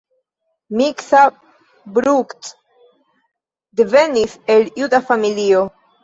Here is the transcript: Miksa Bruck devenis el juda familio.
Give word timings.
Miksa 0.79 1.19
Bruck 1.97 2.47
devenis 3.81 4.33
el 4.55 4.65
juda 4.79 5.01
familio. 5.11 5.61